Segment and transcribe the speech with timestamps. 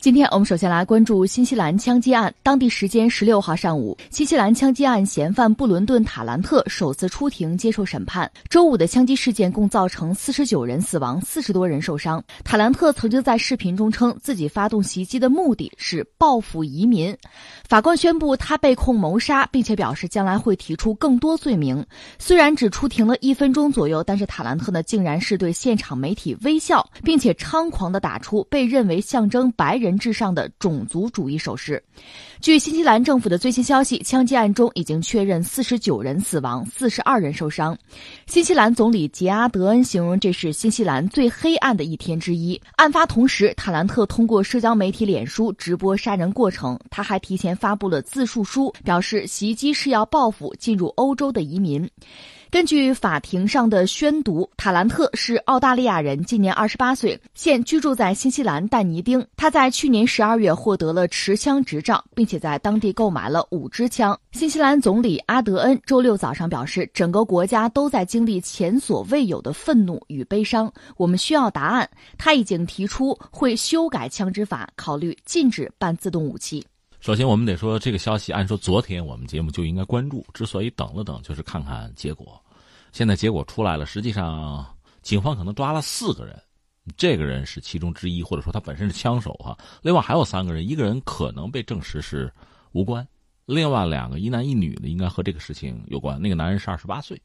[0.00, 2.34] 今天我们首先来关注新西兰枪击案。
[2.42, 8.30] 当地时间十六号上午，新西兰枪击案嫌犯布伦顿·塔兰特首次出庭接受审判。
[8.48, 12.24] 周五的枪击事件共造成四十九人死亡，四十多人受伤。
[12.44, 17.14] 塔兰特曾经在视频中称自己发动袭击的目的是报复移民。
[17.68, 21.84] 法官宣布他被控谋杀，并且表示将来会提出更多罪名。
[22.18, 29.89] 虽然只出庭了一分钟左右，但是塔兰特呢，竟然是对现场媒体微笑，并且猖狂地打出被认为象征白人。
[29.90, 31.82] 人至上的种族主义手势。
[32.40, 37.76] 据新西兰政府的最新消息，枪击案中已经确认四十九人死亡，四十二人受伤。
[38.26, 42.60] 新西兰总理杰阿德恩形容这是新西兰最黑暗的一天之一。
[42.76, 51.86] 案发同时，塔兰特通过社交媒体脸书直播杀人过程，他还提前发布了自述书，表示袭击是要报复进入欧洲的移民。
[52.50, 59.24] 根据法庭上的宣读，塔兰特是澳大利亚人，今年二十八岁，现居住在新西兰但尼丁。
[59.36, 64.18] 他在去年十二月获得了持枪执照，并且在当地购买了五支枪。
[64.32, 71.88] 新西兰总理阿德恩周六早上表示，整个国家都在经历前所未有的愤怒与悲伤，我们需要答案。
[72.18, 76.66] 他已经提出会修改枪支法，考虑禁止半自动武器。
[77.00, 80.22] 首先，我们得说这个消息，按说昨天我们节目就应该关注。
[80.34, 82.38] 之所以等了等，就是看看结果。
[82.92, 84.66] 现在结果出来了，实际上
[85.00, 86.38] 警方可能抓了四个人，
[86.98, 89.56] 这个人是其中之一，或者说他本身是枪手哈。
[89.80, 92.30] 另外还有三个人，一个人可能被证实是
[92.72, 93.06] 无关，
[93.46, 96.20] 另外两个一男一女的应该和这个事情有关。
[96.20, 97.18] 那个男人是二十八岁，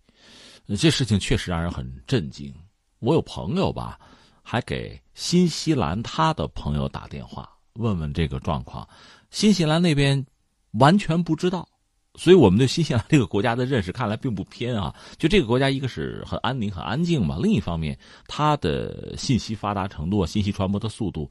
[0.77, 2.53] 这事情确实让人很震惊。
[2.99, 3.99] 我有朋友吧，
[4.41, 8.87] 还给新西兰他的朋友打电话问问这个状况。
[9.31, 10.25] 新西兰那边
[10.71, 11.67] 完全不知道，
[12.15, 14.93] 所以我们对新西兰这个国家的认识看来并不偏啊。
[15.17, 21.29] 就这个国家，一个是很安宁、很安静嘛；另一方面，它的信息发达程度、信息传播的速度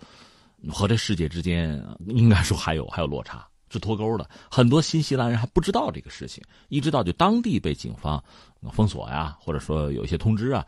[0.68, 4.28] 和这世界之间应该说还有还有落差，是脱钩的。
[4.50, 8.22] 很多新西兰人还不知道这个事情，一直到就当地被警方
[8.72, 10.66] 封锁呀，或者说有一些通知啊。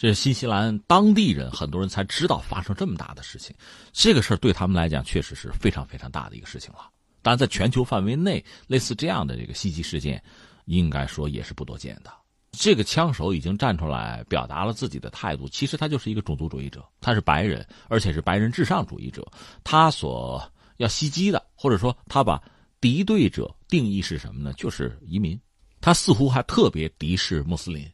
[0.00, 3.54] 这新西兰当地人很多人才知道发生这么大的事情，
[3.92, 6.88] 这个事儿对他们来讲确实是非常非常大的一个事情了。
[7.20, 10.22] 当然，在全球范围内，类似这样的这个袭击事件，
[10.64, 12.10] 应该说也是不多见的。
[12.52, 19.30] 这个枪手已经站出来表达了自己的态度，其实他就是一个种族主义者，他是白人，而且是白人至上主义者。
[19.62, 20.42] 他所
[20.78, 22.42] 要袭击的，或者说他把
[22.80, 24.50] 敌对者定义是什么呢？
[24.54, 25.38] 就是移民。
[25.78, 27.86] 他似乎还特别敌视穆斯林。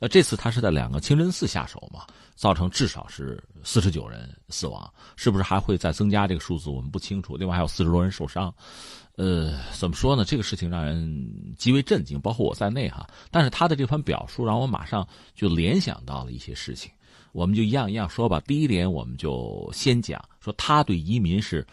[0.00, 6.68] 那这次他是在两个清真寺下手嘛，造成至少是四十九人死亡，是不是还会再增加这个数字？
[6.68, 7.36] 我们不清楚。
[7.36, 8.52] 另外还有四十多人受伤，
[9.16, 10.24] 呃，怎么说呢？
[10.24, 13.06] 这个事情让人极为震惊，包括我在内哈。
[13.30, 16.90] 但是他的这番表述让我马上就联想到了一些事情，
[17.32, 18.40] 我们就一样一样说吧。
[18.40, 21.64] 第一点，我们就先讲说他对移民是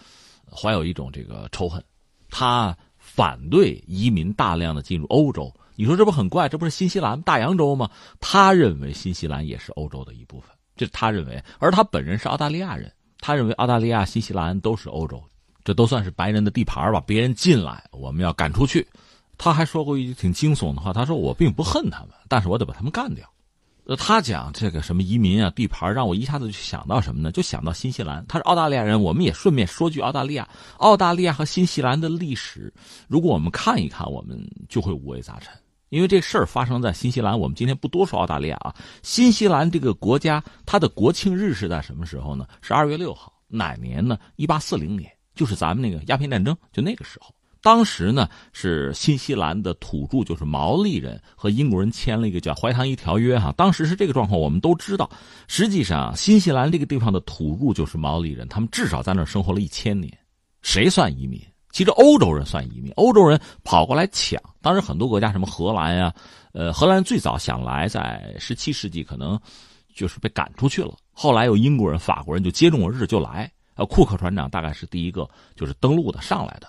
[0.50, 1.84] 怀有一种这个仇恨，
[2.30, 5.52] 他反对移民大量的进入欧洲。
[5.76, 6.48] 你说这不很怪？
[6.50, 7.90] 这不是新西兰大洋洲吗？
[8.20, 11.44] 他认为新西兰也是欧洲的一部分，这是他认为。
[11.60, 15.24] 而他本人是澳大利亚人，他认为澳大利亚、新西兰都是欧洲，
[15.64, 17.02] 这都算是白人的地盘吧？
[17.06, 18.88] 别人进来，我们要赶出去。
[19.38, 23.28] 他还说过一句挺惊悚的话，他说：“我并不恨他们，但是我得把他们干掉。”
[23.86, 27.32] 呃，他讲这个什么移民啊、地盘，让我一下子就想到什么呢？
[27.32, 28.24] 就想到新西兰。
[28.28, 30.48] 他是澳大利亚人，我们也顺便说句澳大利亚。
[30.78, 32.72] 澳大利亚和新西兰的历史，
[33.08, 34.40] 如果我们看一看，我们
[34.70, 35.52] 就会五味杂陈。
[35.90, 38.74] 因为这事儿发生在新西兰，我们今天不多说澳大利亚啊。
[39.02, 42.48] 新西兰这个国家，它的国庆日是在什么时候呢？
[42.62, 44.18] 是二月六号，哪年呢？
[44.36, 47.34] 一八四零年，就是咱们那个鸦片战争，就那个时候。
[47.62, 53.54] 当时呢，是新西兰的土著，就是毛利人和英国人签了一个叫《怀唐伊条约》哈。
[53.56, 55.10] 当时是这个状况，我们都知道。
[55.48, 60.12] 实际上，新西兰这个地方的土著就是毛利人，他们至少在那儿生活了一千年。
[60.64, 61.40] 谁算移民？
[61.72, 64.42] 其实欧洲人算移民，欧洲人跑过来抢。
[64.62, 66.14] 当时很多国家，什么荷兰呀，
[66.54, 69.40] 呃，荷兰最早想来，在十七世纪可能
[69.96, 70.96] 就是被赶出去了。
[71.12, 73.52] 后来有英国人、法国人就接踵而至就来。
[73.76, 76.68] 呃，库克船长大概是第一个就是登陆的上来的。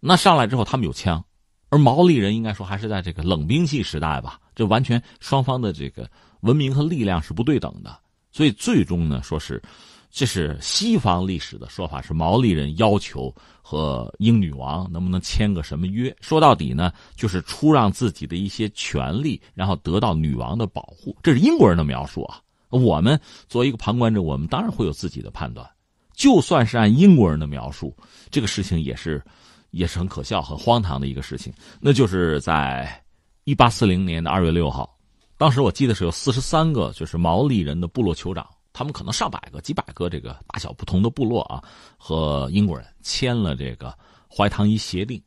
[0.00, 1.24] 那上来之后，他们有枪，
[1.68, 6.08] 而毛利人应该说还是在这个冷兵器时代吧，这完全双方的这个
[6.40, 7.98] 文明和力量是不对等的。
[8.30, 9.62] 所以最终呢，说是。
[10.10, 16.16] 这是西方历史的说法，是毛利人要求和英女王能不能签个什么约？
[16.22, 21.14] 说到底呢，就是出让自己的一些权利，然后得到女王的保护。
[21.22, 22.40] 这是英国人的描述啊。
[22.70, 23.20] 我们
[23.50, 25.68] 作为一个旁观者，我们当然会有自己的判断。
[26.14, 27.94] 就算是按英国人的描述，
[28.30, 29.22] 这个事情也是
[29.70, 31.52] 也是很可笑、很荒唐的一个事情。
[31.80, 33.02] 那就是在
[33.44, 34.98] 一八四零年的二月六号，
[35.36, 38.46] 当时我记得是有四十三个就是毛利人的部落酋长。
[38.70, 41.60] 他们可能上百个、几百个这个大小不同的部落啊，
[41.96, 43.92] 和英国人签了这个
[44.28, 45.20] 怀唐伊协定。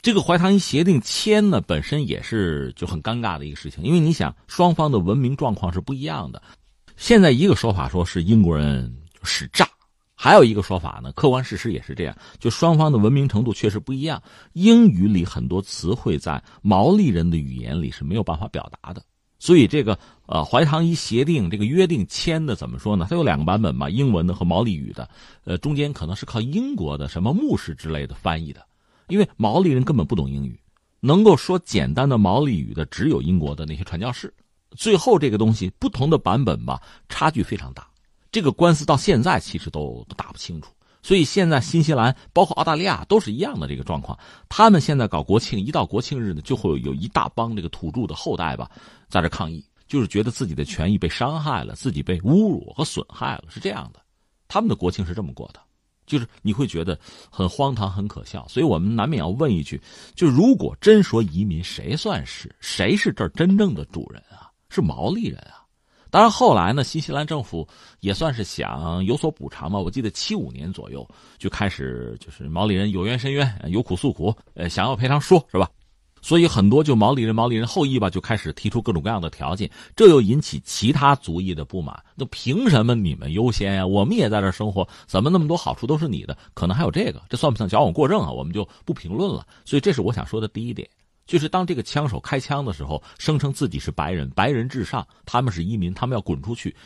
[0.00, 6.40] 这个怀唐伊协定签呢，本身也是就很尴尬的一个事情，因为你想，双方的文明状况是不一样的。
[6.96, 8.94] 现在一个说法说是英国人
[9.24, 9.68] 使诈，
[10.22, 14.22] 还有一个说法呢，客观事实也是这样，就双方的文明程度确实不一样。
[14.52, 19.02] 英语里很多词汇在毛利人的语言里是没有办法表达的，
[19.40, 23.08] 所以这个呃怀唐伊协定这个约定签的怎么说呢？
[23.10, 25.10] 它有两个版本嘛，英文的和毛利语的，
[25.42, 28.64] 呃，中间可能是靠英国的什么牧师之类的翻译的。
[29.08, 30.56] 因为毛利人根本不懂英语，
[31.00, 34.32] 能够说简单的毛利语的只有英国的那些传教士。
[34.76, 37.88] 最后这个东西不同的版本吧，差距非常大。
[38.32, 40.72] 这个官司到现在其实都都打不清楚。
[41.04, 44.18] 所以现在新西兰包括澳大利亚都是一样的这个状况。
[44.48, 48.70] 他们现在搞国庆，一到国庆日呢，就会有一大帮这个土著的后代吧，
[49.08, 54.00] 在这抗议，就是觉得自己的权益被伤害了，自己被侮辱和损害了，是这样的。
[54.48, 55.60] 他们的国庆是这么过的。
[56.04, 56.98] 就是你会觉得
[57.30, 59.80] 很荒唐、很可笑，所以我们难免要问一句：
[60.14, 64.50] 就如果真说移民，谁算是谁是这儿真正的主人啊？
[64.68, 65.61] 是毛利人啊！
[66.12, 67.66] 当然后来呢，新西兰政府
[68.00, 69.78] 也算是想有所补偿嘛。
[69.78, 75.70] 我记得七五年左右就开始，就是毛利人有冤申冤，有苦诉苦，呃，想要赔偿说是吧？
[76.20, 81.98] 所以很多就毛利人、毛利人后裔吧，就开始提出各种各样的条件，这又引起其他族裔的不满。
[82.14, 83.86] 那凭什么你们优先呀？
[83.86, 86.36] 我们也在这生活，怎么那么多好处都是你的？
[86.52, 88.30] 可能还有这个，这算不算矫枉过正啊？
[88.30, 89.46] 我们就不评论了。
[89.64, 90.86] 所以这是我想说的第一点，
[91.32, 96.76] 就是当这个枪手开枪的时候，声称自己是白人，白人至上，他们是移民，他们要滚出去。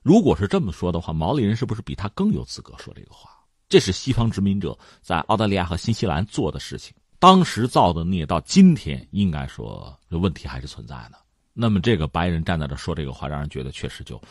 [0.00, 3.28] 如果是这么说的话，毛利人是不是比他更有资格说这个话？
[3.68, 6.94] 这是西方殖民者在澳大利亚和新西兰做的事情。
[7.18, 11.18] 当时造的孽，到今天应该说这问题还是存在的。
[11.52, 14.22] 那么这个白人站在这说这个话，让人觉得确实就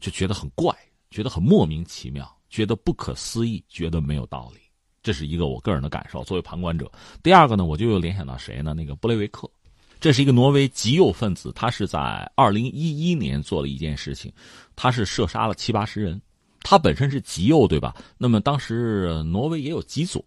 [0.00, 0.76] 就觉得很怪，
[1.08, 4.60] 觉得很莫名其妙，觉得不可思议，觉得没有道理。
[5.02, 6.90] 这是一个我个人的感受，作为旁观者。
[7.22, 8.74] 第二个呢，我就又联想到谁呢？
[8.74, 9.50] 那个布雷维克，
[9.98, 14.32] 这是一个挪威极右分子，他是在二零一一年做了一件事情，
[14.76, 16.20] 他是射杀了七八十人。
[16.62, 17.96] 他本身是极右，对吧？
[18.18, 20.22] 那么当时挪威也有极左。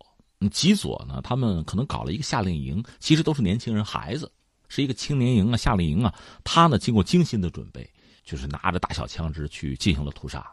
[0.52, 4.30] 极左呢，他们可能搞了一个夏令营，其实都是年轻人、孩子，
[4.68, 6.14] 是一个青年营啊、夏令营啊。
[6.44, 7.88] 他呢，经过精心的准备，
[8.26, 10.46] 就是拿着大小枪支去进行了屠杀，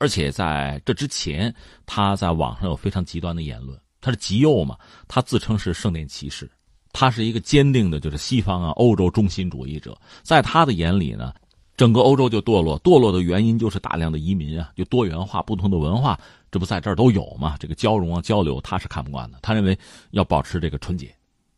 [0.00, 1.54] 而且在这之前，
[1.86, 3.78] 他在网上有非常极端的言论。
[4.00, 4.76] 他是极右嘛，
[5.06, 6.50] 他自称是圣殿骑士，
[6.92, 9.96] 他是一个坚定的，就是西方啊、欧洲中心主义者。
[10.24, 11.32] 在他的眼里呢。
[11.76, 16.20] 整个欧洲就堕落，堕落的原因就是大量的移民啊，就多元化、不同的文化，
[16.50, 17.56] 这不在这儿都有嘛？
[17.58, 19.38] 这个交融啊、交流，他是看不惯的。
[19.40, 19.78] 他认为
[20.10, 21.10] 要保持这个纯洁。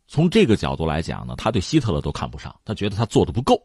[0.07, 3.61] 从这个角度来讲呢，他对希特勒都看不上，他觉得他做的不够，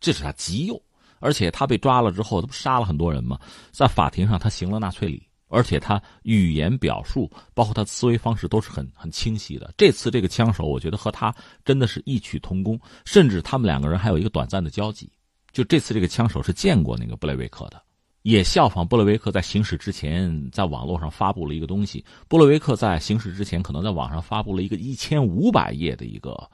[0.00, 0.78] 这是他极右。
[1.22, 3.38] 而且他被抓了之后，他不杀了很多人吗？
[3.70, 9.72] 在法庭上他行了纳粹礼，而且他语言表述，包括他思维方式都是很很清晰的。
[9.78, 11.32] 这次这个枪手，我觉得和他
[11.64, 15.10] 真的是异曲同工，甚至他们两个人还有一个短暂的交集。
[15.52, 17.80] 就这次这个枪手是见过那个布雷维克的，
[18.22, 22.04] 也效仿布雷维克在行驶之前在网络上发布了一个东西。
[22.26, 26.50] 布雷维克在行驶之前可能在网上发布了一个一千五百页的一个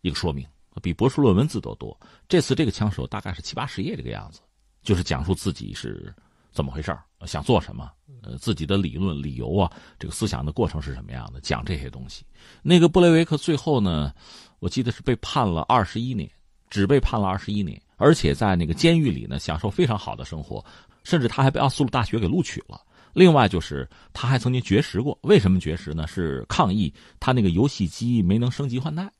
[0.00, 0.44] 一个说明，
[0.82, 1.98] 比博士论文字都多。
[2.28, 4.40] 这次这个枪手大概是七八十页这个样子，
[4.82, 6.14] 就是讲述自己是
[6.52, 6.96] 怎么回事
[7.26, 7.90] 想做什么，
[8.22, 12.24] 呃，自己的理论、理由啊，这个思想的过程是什么样的，讲这些东西。
[12.62, 14.12] 那个布雷维克最后呢，
[14.58, 16.30] 我记得是被判了二十一年，
[16.68, 17.80] 只被判了二十一年。
[17.96, 20.64] 而且在那个监狱里呢，享受非常好的生活，
[21.04, 22.80] 甚至他还被奥斯陆大学给录取了。
[23.12, 26.06] 另外就是他还曾经绝食过，为什么绝食呢？
[26.06, 29.12] 是抗议他那个游戏机没能升级换代。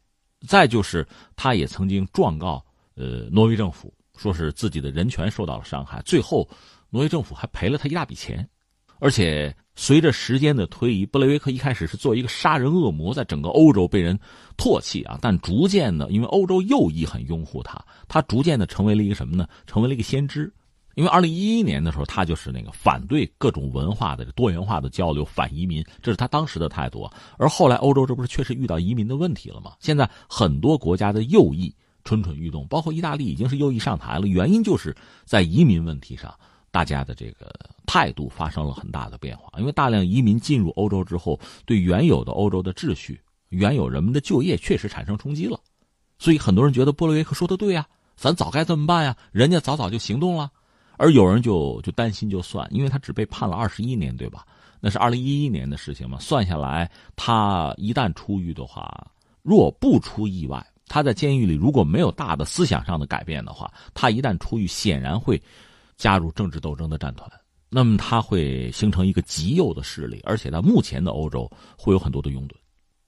[0.46, 1.06] 再就是
[1.36, 6.02] 他也曾经状告呃挪威政府，说是自己的人权受到了伤害。
[6.04, 6.48] 最后，
[6.90, 8.48] 挪威政府还赔了他一大笔钱，
[8.98, 9.54] 而且。
[9.76, 14.18] 随着时间的推移，布雷维克一开始是做一个杀人恶魔，在整个欧洲被人
[14.58, 15.18] 唾弃啊。
[15.22, 19.48] 但逐渐的，因为欧洲右翼很拥护他，他逐渐的成为了一个什么呢？
[19.66, 20.52] 成为了一个先知。
[21.00, 27.10] 因为二零一一年的时候，他就是那个反对各种文化的多元化的交流，反移民，这是他当时的态度。
[27.38, 29.72] 而后来欧洲这不是确实遇到移民的问题了吗？
[29.80, 36.34] 现在很多国家的右翼蠢蠢欲动，包括意大利已经是右翼上台了，原因就是在移民问题上。
[36.70, 37.50] 大家的这个
[37.86, 45.58] 态度发生了很大的变化，因为大量移民进入欧洲之后，对原有的欧洲的秩序、原有人们的就业确实产生冲击了，
[46.18, 47.84] 所以很多人觉得波罗维克说的对呀，
[48.16, 50.48] 咱早该这么办呀，人家早早就行动了，
[51.00, 54.46] 而有人就就担心就算，因为他只被判了二十一年，对吧？
[54.80, 59.10] 那是二零一一年的事情嘛，算下来，他一旦出狱的话，
[59.42, 65.42] 若不出意外，他在监狱里如果没有大的思想上的改变的话，他一旦出狱，显然会。
[66.00, 67.30] 加入政治斗争的战团，
[67.68, 72.52] 那么他会形成一个极右的势力，而且在目前的欧洲会有很多的拥趸，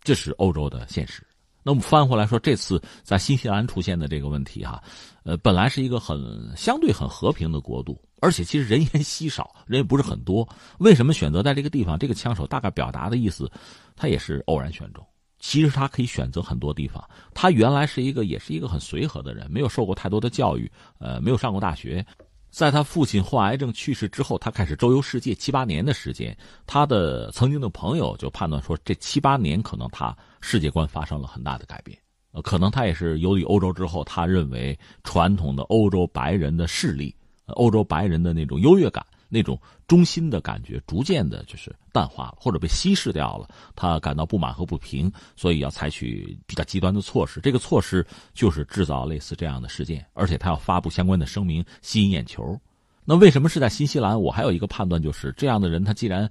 [0.02, 1.26] 这是欧洲的现实。
[1.62, 4.82] 那么翻回来说，这次在新西兰出现的这个问题哈，
[5.24, 10.48] 呃，本来是一个很相对很和平的国度，而且其实人烟稀少，人也不是很多。
[10.78, 11.98] 为什么选择在这个地方？
[11.98, 13.50] 这个枪手大概表达的意思，
[13.94, 15.06] 他也是偶然选中。
[15.38, 17.02] 其实他可以选择很多地方。
[17.34, 22.04] 他原来是一个，也是一个很随和的人，没有受过太多的教育，呃，没有上过大学。
[22.52, 26.36] 在他父亲患癌症去世之后，他开始周游世界七八年的时间。
[26.66, 31.98] 他的曾经的朋友就判断说，这七八年可能他世界观发生了很大的改变。
[32.32, 37.16] 呃，可能他也是游历欧洲之后，他认为传统的欧洲白人的势力，
[37.46, 39.02] 欧洲白人的那种优越感。
[39.34, 39.58] 那种
[39.88, 43.48] 中心的感觉逐渐的就是淡化了，或者被稀释掉了。
[43.74, 47.40] 他感到不满和不平，所以要采取比较极端的措施。
[47.40, 52.60] 这个措施就是制造类似这样的事件，而且他要发布相关的声明，吸引眼球。
[53.06, 54.20] 那为什么是在新西兰？
[54.20, 56.30] 我还有一个判断，就是这样的人，他既然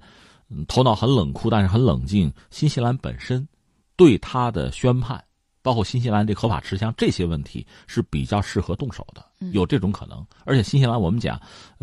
[0.68, 3.48] 头脑很冷酷，但是很冷静，新西兰本身
[3.96, 5.22] 对他的宣判。
[5.64, 10.24] 包括新西兰这合法持枪这些问题是比较适合动手的，有这种可能。
[10.44, 11.40] 而且新西兰我们讲，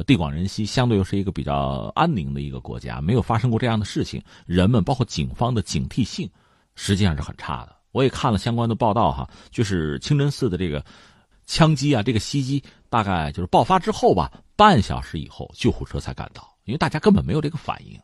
[0.08, 6.30] 地广人稀，相对又是一个比较安宁的一个国家，没有发生过这样的事情，人们包括警方的警惕性
[6.76, 7.76] 实际上是很差的。
[7.92, 10.84] 我也看了相关的报道哈，就是清真寺的这个
[11.46, 18.00] 枪击啊，这个袭击大概就是爆发之后吧，半小时以后救护车才赶到，因为大家根本没有这个反应。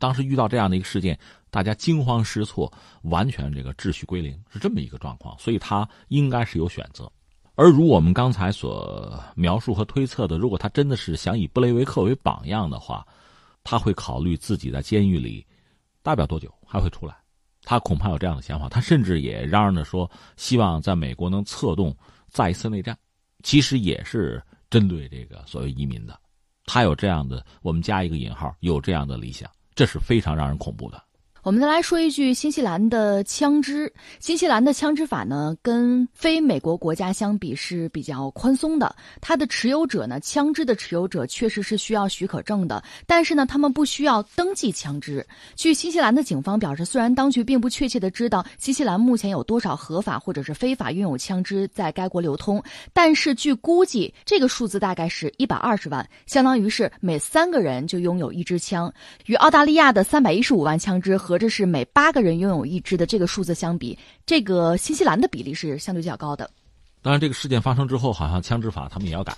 [0.00, 1.16] 当时遇到这样的一个事件，
[1.50, 5.38] 大家惊慌失措，完全这个秩序归零，是这么一个状况。
[5.38, 7.08] 所以他应该是有选择。
[7.56, 13.06] 而如我们刚才所描述和推测的，如果他真的是想以布雷维克为榜样的话，
[13.62, 15.46] 他会考虑自己在监狱里
[16.02, 17.16] 待不了多久还会出来。
[17.62, 18.68] 他恐怕有这样的想法。
[18.68, 21.96] 他甚至也嚷嚷着说，希望在美国能策动
[22.28, 22.98] 再一次内战，
[23.42, 26.18] 其实也是针对这个所谓移民的。
[26.66, 29.48] 他有这样的，我们加一个引号，有这样的理想。
[29.74, 31.02] 这是非常让人恐怖的。
[31.44, 33.92] 我们再来说一句新西兰的枪支。
[34.18, 38.96] 新西兰的枪支法呢，跟非美国国家相比是比较宽松的。
[39.20, 45.22] 它的持有者呢，枪支的持有者确实是需要许可证的，但是呢，他们不需要登记枪支。
[45.54, 52.62] 据新西兰的警方表示，虽然当局并不确切的知道新西兰目前有多少合法或者是非法拥有枪支在该国流通，
[52.94, 58.90] 但是据估计，这个数字大概是一百二十万，相当于是每三个人就拥有一支枪。
[59.26, 66.48] 与澳大利亚的三百一十五万枪支和合着是每八个人拥有一支的这个数字相比，这个新西兰的比例是相对较高的。
[67.02, 69.36] 当然，这个事件发生之后，好像枪支法他们也要改，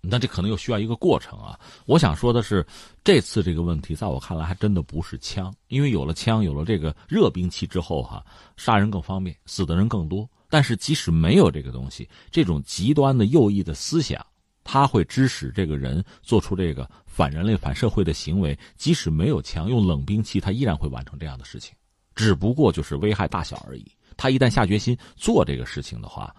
[0.00, 1.56] 那这可能又需要一个过程啊。
[1.84, 2.66] 我想说的是，
[3.04, 8.26] 这次这个问题，在我看来还真的不是枪，因为有了枪，有了这个热兵器之后，哈，
[8.56, 10.28] 杀人更方便，死的人更多。
[10.50, 14.20] 但是即使没有这个东西，这种极端的右翼的思想。
[14.68, 21.72] 他会指使这个人做出这个反人类、反社会的行为，即使没有枪，用冷兵器，他依然会完成这样的事情，
[22.16, 23.86] 只不过就是危害大小而已。
[24.16, 26.34] 他一旦下决心做这个事情的话，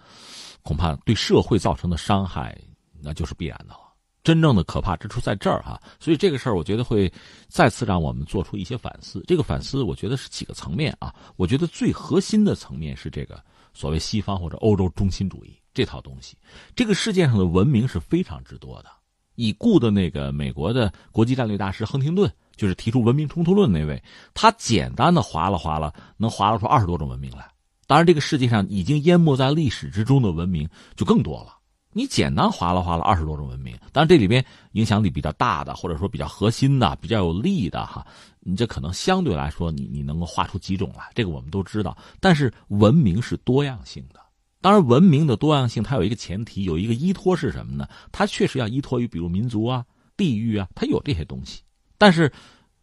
[0.62, 2.60] 恐怕对社会造成的伤害
[3.02, 3.80] 那就是必然的了。
[4.24, 7.10] 真正的可怕之处在这儿哈，所以这个事儿我觉得会
[7.48, 9.24] 再次让我们做出一些反思。
[9.26, 11.16] 这个反思，我觉得是几个层面啊。
[11.38, 13.42] 我觉得最核心的层面是这个
[13.74, 15.58] 所谓西方或者欧洲中心主义。
[15.78, 16.36] 这套东西，
[16.76, 18.90] 这个世界上的文明是非常之多的。
[19.36, 24.02] 已故的那个美国的国际战略大师亨廷顿，就是提出文明冲突论那位，
[24.34, 27.48] 他简单的划了划了，能划拉出二十多种文明来。
[27.86, 31.56] 当然，这个世界上已经淹没在历史之中的文明就更多了。
[31.94, 38.04] 你简单划拉划拉二十多种文明，当然这里边影响力比较大的，或者说比较核心的、比较有利的哈，
[38.40, 41.96] 你这可能相对来说，你你能够画出几种来，这个我们都知道。
[42.20, 44.20] 但是文明是多样性的。
[44.60, 47.88] 当然，文明的多样性它有一个前提，有一个依托是什么呢？
[48.12, 49.86] 它确实要依托于比如民族啊、
[50.16, 51.62] 地域啊，它有这些东西。
[51.98, 52.32] 但是，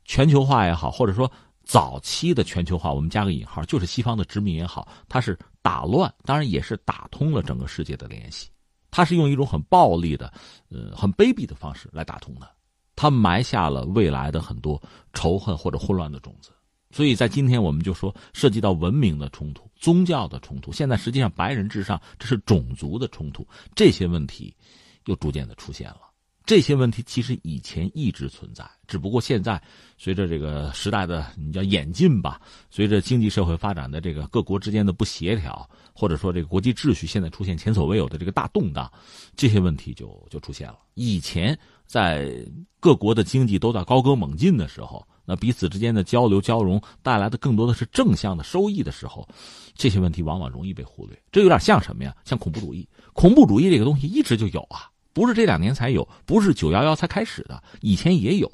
[0.04, 1.30] 全球化也好，或者说
[1.64, 8.48] 早期的全球化，我们加个引号，就是西方的殖民也好，它是打乱，当然也是打通了整个世界的联系。
[8.90, 10.32] 它是用一种很暴力的、
[10.68, 12.48] 呃，很卑鄙的方式来打通的，
[12.94, 14.80] 它埋下了未来的很多
[15.12, 16.50] 仇恨或者混乱的种子。
[16.92, 20.72] 所以在今天，我们就说涉及到文明的冲突、宗教的冲突。
[20.72, 24.56] 现在实际上白人至上，这是种族的冲突，这些问题
[25.04, 26.00] 又逐渐的出现了。
[26.46, 29.62] 这些问题其实以前一直存在，只不过现在
[29.98, 38.90] 随着这个时代的你叫演进吧，随着经济社会发展的这个各国之间的不协调，或者说这个国际秩序现在出现前所未有的这个大动荡，
[39.36, 40.78] 这些问题就就出现了。
[40.94, 42.34] 以前在
[42.80, 45.06] 各国的经济都在高歌猛进的时候。
[45.24, 49.26] 那彼此之间的交流交融带来的更多的是正向的收益的时候，
[49.74, 51.18] 这些问题往往容易被忽略。
[51.32, 52.14] 这有点像什么呀？
[52.24, 52.88] 像恐怖主义。
[53.12, 58.50] 恐怖主义这个东西一直就有啊，不是这两年才有，不是九幺幺才开始的，以前也有。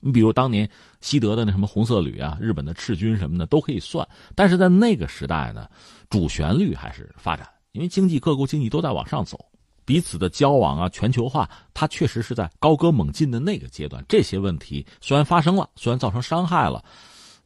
[0.00, 0.68] 你比如当年
[1.00, 4.06] 西德的那什么红色旅啊，日本的赤军什么的都可以算。
[4.34, 5.68] 但是在那个时代呢，
[6.10, 9.38] 主旋律还是发展，因为经济各国经济都在往上走，
[9.84, 14.04] 彼此的交往啊，全球化，它确实是在高歌猛进的那个阶段。
[14.08, 16.82] 这些问题虽然发生了，虽然造成伤害了，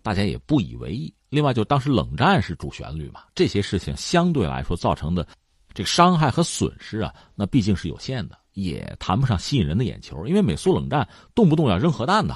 [0.03, 1.13] 大家也不以为意。
[1.29, 5.27] 另外，就当时冷战是主旋律嘛，这些事情相对来说造成的
[5.75, 10.27] 这个伤害和损失啊，那毕竟是有限的，也谈不上吸引人的眼球。
[10.27, 12.35] 因为美苏冷战动不动要扔核弹的，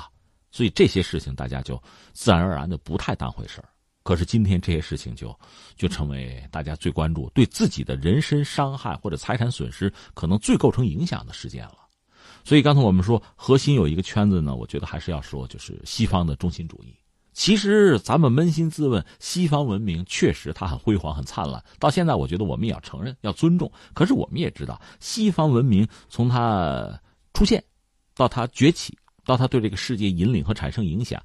[0.51, 1.83] 所以这些事情大家就
[2.13, 3.69] 自然而然的不太当回事儿。
[4.03, 5.39] 可是今天这些事情就
[5.77, 11.79] 就成为大家最关注、对自己的人身伤害或者财产损失可能最构成影响的事件了。
[12.45, 16.95] 所以刚才我们说核心有一个圈子呢，我觉得还是要说就是西方的中心主义。
[17.35, 21.65] 其实，咱们扪心自问，西方文明确实它很辉煌、很灿烂。
[21.79, 23.73] 到现在，我觉得我们也要承认、要尊重。
[23.95, 27.01] 可是，我们也知道，西方文明从它
[27.33, 27.65] 出现
[28.15, 31.23] 到它崛起，到它对这个世界引领和产生影响，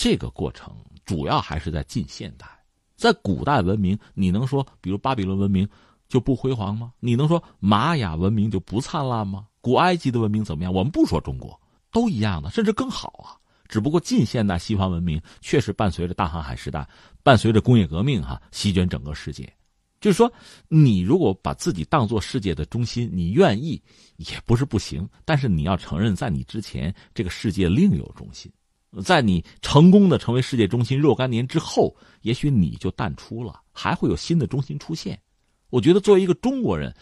[0.00, 0.72] 这个过程
[1.04, 2.46] 主要还是在近现代。
[2.94, 5.68] 在古代文明，你能说，比如巴比伦文明
[6.08, 6.92] 就不辉煌吗？
[7.00, 9.48] 你能说玛雅文明就不灿烂吗？
[9.60, 10.72] 古埃及的文明怎么样？
[10.72, 13.34] 我们不说中国，都一样的，甚至更好啊。
[13.66, 16.88] 只不过近现代西方文明确实伴随着大航海时代，
[17.24, 19.52] 伴随着工业革命，哈，席卷整个世界。
[20.00, 20.32] 就是说，
[20.68, 23.82] 你如果把自己当做世界的中心，你愿意
[24.16, 25.08] 也不是不行。
[25.24, 28.48] 但是你要承认，在你之前，这个世界另有中心。
[29.02, 35.20] 在你成功的成为世界中心若干年之后，也许你就淡出了，还会有新的中心出现。
[35.70, 36.94] 我觉得作为一个中国人，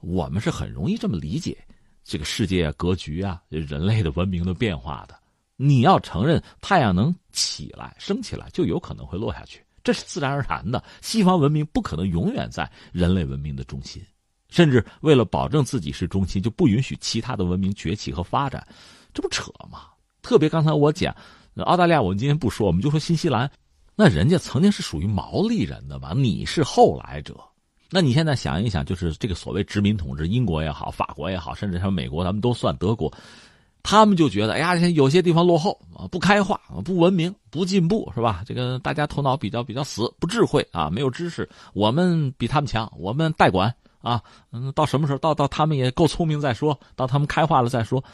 [0.00, 1.56] 我们是很容易这么理解
[2.02, 5.16] 这个世界格局啊，人类的文明的变化的。
[5.56, 10.82] 你要承认太阳能起来升起来，就有可能会落下去，这是自然而然的。
[11.00, 14.00] 西方文明不可能永远在人类文明的中心，
[14.48, 18.66] 甚至为了保证自己是中心，就不允许其他的文明崛起和发展，
[19.12, 19.88] 这不扯吗？
[20.28, 21.16] 特别刚才我讲
[21.64, 23.50] 澳大利亚，我们今天不说，我们就说新西兰，
[23.96, 27.34] 那人家曾经是属于毛利人的嘛，你是后来者，
[27.90, 33.10] 那你现在想一想，就是这个所谓殖民统治，英国也好，法国也好，甚至像美国，咱们都算德国。
[33.82, 38.44] 他们就觉得，哎呀，有些地方落后啊，不开化，不文明，不进步，是吧？
[38.44, 41.48] 这个大家头脑比较比较死，不智慧啊，没有知识。
[41.72, 44.22] 我们比他们强，我们代管啊。
[44.52, 45.18] 嗯，到什么时候？
[45.18, 48.04] 到到他们也够聪明再说，到他们开化了再说。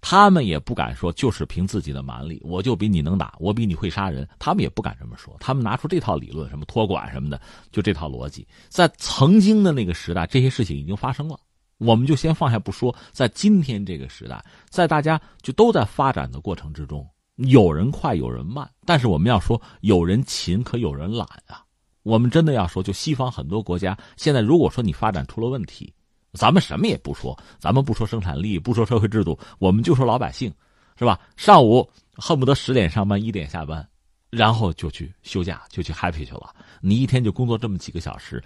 [0.00, 4.26] 他们也不敢说，就是凭自己的蛮力，我就比你能打，我比你会杀人。
[4.38, 5.36] 他们也不敢这么说。
[5.40, 11.38] 他们拿出这套理论，什么托管什么的，就这套逻辑，在曾经的那个时代，这些事情已经发生了。
[11.78, 21.64] 我们就先放下不说，在今天这个时代，在大家就都在发展的过程之中，有人快，有人慢，但是我们要说，有人勤，可有人懒啊。
[22.02, 25.92] 我们真的要说，就西方很多国家现在，如果说你发展出了问题，
[26.32, 30.52] 咱们什么也不说，咱们不说生产力，不说社会制度，我们就说老百姓，
[30.98, 31.18] 是吧？
[31.36, 33.86] 上午恨不得十点上班，一点下班，
[34.30, 36.54] 然后就去休假，就去 happy 去了。
[36.80, 38.42] 你一天就工作这么几个小时。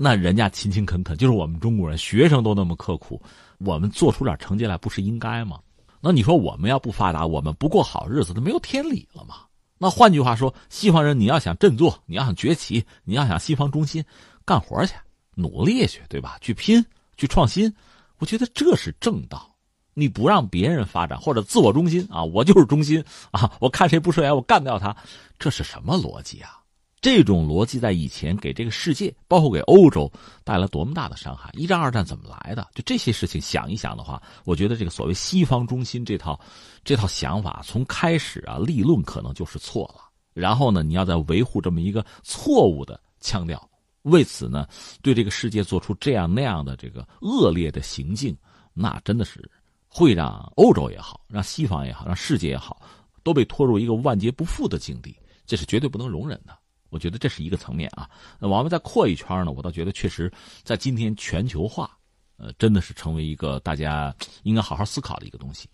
[0.00, 3.20] 那人家勤勤恳恳，就是我们中国人，学生都那么刻苦，
[3.58, 5.58] 我们做出点成绩来不是应该吗？
[6.00, 9.36] 那你说我们要不发达，我们不过好日子，那没有天理了吗？
[9.76, 14.04] 那换句话说，西方人你要想振作，你要想崛起，你要想西方中心，
[14.44, 14.94] 干活去，
[15.34, 16.38] 努力去，对吧？
[16.40, 16.84] 去拼，
[17.18, 17.70] 去创新，
[18.16, 19.54] 我觉得这是正道。
[19.92, 24.96] 你不让别人发展，或者自我中心啊，我就是中心啊，我看谁不顺眼，我干掉他，
[25.40, 26.54] 这是什么逻辑啊？
[27.00, 30.10] 这种逻辑在以前给这个世界，包括给欧洲
[30.44, 31.50] 带来多么大的伤害？
[31.54, 32.66] 一战、二战怎么来的？
[32.74, 36.38] 就这些事情想一想的话，我觉得这个所谓西方中心这套
[36.84, 40.02] 这套想法，从开始啊立论可能就是错了。
[40.32, 43.68] 然后呢，你要在维护这么一个错误的腔调，
[44.08, 44.66] 为此呢，
[45.02, 48.36] 对这个世界做出这样那样的这个恶劣的行径，
[48.74, 49.48] 那真的是
[49.86, 52.80] 会让欧洲也好，让西方也好，让世界也好，
[53.22, 55.16] 都被拖入一个万劫不复的境地，
[55.46, 56.56] 这是绝对不能容忍的。
[56.90, 58.08] 我觉得这是一个层面啊，
[58.40, 61.90] 那我们再扩一圈呢，我倒觉得确实，在今天全球化，
[62.38, 65.68] 呃，真的是成为一个大家应该好好思考的一个东西。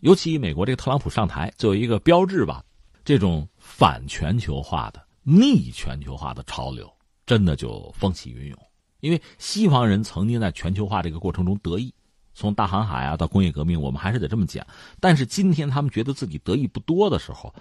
[0.00, 2.62] 尤其美国这个特朗普上台，作为一个标志吧，
[3.04, 6.88] 这种反全球化的、逆全球化的潮流，
[7.30, 8.58] 真的就风起云涌。
[8.98, 11.94] 因为西方人曾经在全球化这个过程中得意，
[12.34, 14.66] 从大航海啊到工业革命，我们还是得这么讲。
[14.98, 17.54] 但是今天他们觉得自己得意不多的时候。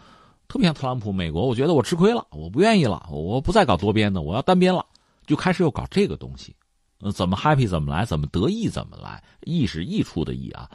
[0.47, 4.83] 特别像特朗普，美国，我觉得我吃亏了，我不愿意了，我不再搞多边的，我要单边了，
[5.27, 6.55] 就开始又搞这个东西，
[7.01, 10.67] 呃，怎么 happy 怎么来，怎么得意怎么来，意是益处的意啊，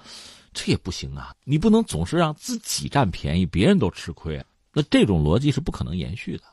[0.52, 4.40] 这也不行啊，你不能总是让自己占便宜，别人都吃亏，
[4.72, 6.44] 那这种逻辑是不可能延续的，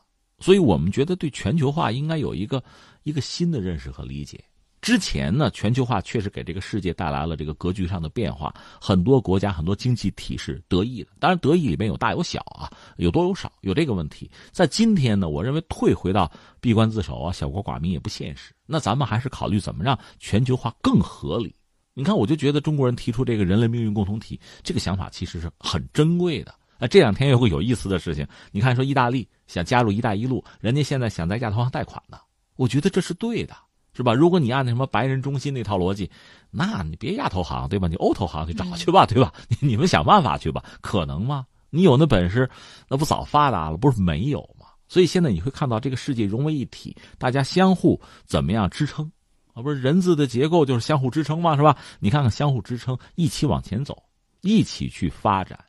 [0.41, 2.61] 所以我们觉得对全球化应该有一个
[3.03, 4.43] 一个新的认识和理解，
[4.81, 8.51] 之前呢，全球化确实给这个世界带来了这个格局上的变化，
[8.81, 11.11] 很多国家、很多经济体是得益的。
[11.19, 14.29] 当然，得益里面有大有小啊，有多有少，有这个问题。
[14.51, 18.53] 在今天呢，我认为退回到闭关自守啊、小国寡民也不现实。
[18.65, 21.55] 那咱们还是考虑怎么让全球化更合理。
[21.93, 26.55] 你看，我就觉得中国人提出这个人类命运共同体这个想法，其实是很珍贵的。
[26.81, 32.17] 那这两天有个有意思的事情，你看，说意大利想加入“一带一路”，人家现在想在亚投行贷款呢。
[32.55, 33.55] 我觉得这是对的。
[33.93, 34.13] 是吧？
[34.13, 36.09] 如果你按那什么白人中心那套逻辑，
[36.49, 37.89] 那你别亚投行对吧？
[37.89, 39.33] 你欧投行去找去吧，对吧？
[39.49, 41.45] 你你们想办法去吧，可能吗？
[41.69, 42.49] 你有那本事，
[42.87, 43.75] 那不早发达了？
[43.75, 44.67] 不是没有吗？
[44.87, 49.11] 所以现在你会看到这个世界融为一体，大家相互怎么样支撑
[49.53, 49.61] 啊？
[49.61, 51.57] 不是人字的结构就是相互支撑吗？
[51.57, 51.77] 是吧？
[51.99, 54.01] 你看看相互支撑，一起往前走，
[54.39, 55.59] 一起去发展。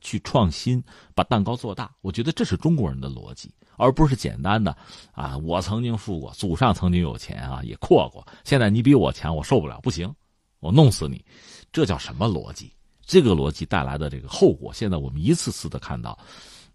[0.00, 0.82] 去创新，
[1.14, 4.76] 把蛋糕做大，我觉得这是中国人的逻辑，而不是简单的
[5.12, 5.36] 啊！
[5.38, 10.12] 我曾经富过，祖上曾经有钱啊，也阔过，现在你比我强，我受不了，不行，
[10.60, 11.24] 我弄死你，
[11.70, 12.72] 这叫什么逻辑？
[13.04, 16.18] 这个逻辑带来的这个后果，现在我们一次次的看到，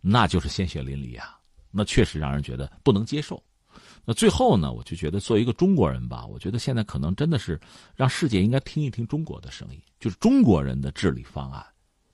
[0.01, 1.39] 那就是鲜血淋漓啊！
[1.71, 3.41] 那确实让人觉得不能接受。
[4.03, 7.59] 那最后呢，我就觉得作为一个中国人吧，我觉得现在可能真的是
[7.95, 11.65] 让世界应该听一听中国的声音，就是中国人的治理方案。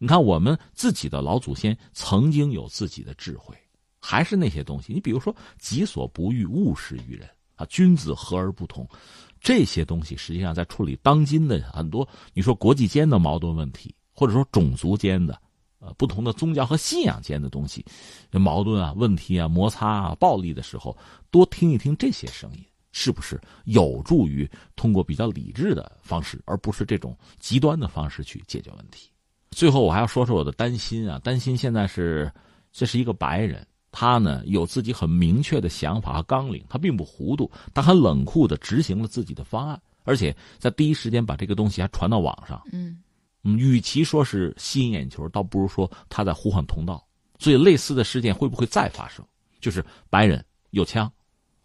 [0.03, 3.55] 你看，我们自己的老祖先曾经有自己的智慧，
[4.01, 4.91] 还是那些东西。
[4.91, 8.85] 你比如说“己所不欲，勿施于人”啊，“君子和而不同”，
[9.39, 15.41] 这些东西实际上在处理当今的很多你说国际间的矛盾问题，或者说种族间的、
[15.79, 17.85] 呃不同的宗教和信仰间的东西
[18.31, 20.97] 矛盾啊、问题啊、摩擦啊、暴力的时候，
[21.31, 29.07] 多听一听这些声音，是不是有助于通过比较理智的方式，而不是这种极端的方式去解决问题？
[29.53, 31.19] 最后，我还要说说我的担心啊！
[31.19, 32.31] 担心现在是，
[32.71, 42.61] 这是一个白人，他呢有自己很明确的想法和纲领，他并不糊涂，他很冷酷的执行了自己的方案，而且在第一时间把这个东西还传到网上。
[42.71, 42.99] 嗯，
[43.43, 47.05] 嗯，与其说是吸引眼球，倒不如说他在呼唤同道。
[47.39, 49.25] 所以，类似的事件会不会再发生？
[49.59, 51.11] 就是白人有枪，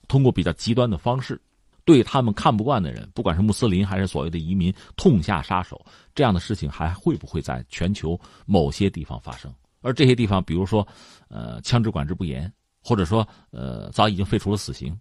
[0.09, 1.41] 通过比较极端的方式。
[1.89, 5.83] 对他们看不惯的人，不管是穆斯林还是所谓的移民，痛下杀手，
[6.15, 9.51] 这样的事情还会不会在全球某些地方发生？
[9.81, 10.87] 而这些地方，比如说，
[11.29, 14.95] 呃，枪支管制不严，或者说，呃，早已经废除了死刑，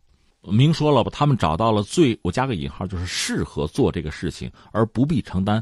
[0.43, 5.61] 明说了吧，他们找到了最，我加个引号，就是适合做这个事情而不必承担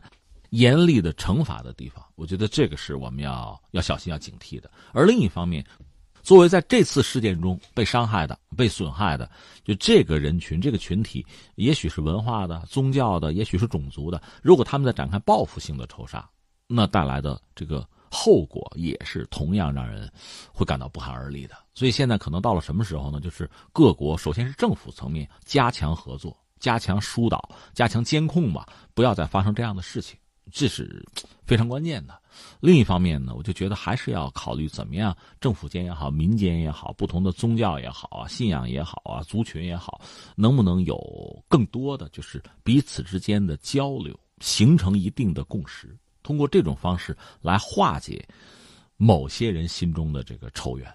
[0.52, 2.06] 严厉的惩罚的地方。
[2.14, 4.70] 我觉得这个是我们要要小心、要警惕的。
[4.94, 5.66] 而另一方面，
[6.26, 9.30] 作为在这次事件中被伤害的、被损害的，
[9.64, 14.20] 就这个人群、这个群体，也许是文化的、宗教的，也许是种族的。
[14.42, 16.28] 如果他们在展开报复性的仇杀，
[16.66, 20.12] 那带来的这个后果也是同样让人
[20.52, 21.56] 会感到不寒而栗的。
[21.76, 23.22] 所以现在可能到了什么时候呢？
[23.22, 30.18] 就是各国首先是政府层面加强合作、加强疏导、加强监控吧，不要再发生这样的事情。
[30.52, 31.06] 这是
[31.46, 32.20] 非常关键的。
[32.60, 40.02] 另一方面呢，我就觉得还是要考虑怎么样，政府间也好，民间也好，不同的宗教也好啊，信仰也好啊，族群也好，
[40.36, 48.28] 能不能有更多的就是彼此之间的交流，形成一定的共识，通过这种方式来化解
[48.98, 50.92] 某些人心中的这个仇怨。